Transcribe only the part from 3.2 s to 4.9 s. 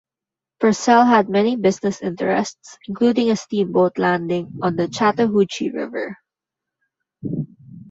a steamboat landing on the